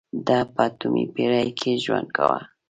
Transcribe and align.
ده 0.25 0.39
په 0.53 0.61
اتمې 0.69 1.03
پېړۍ 1.13 1.49
کې 1.59 1.71
ژوند 1.83 2.07
کاوه. 2.15 2.39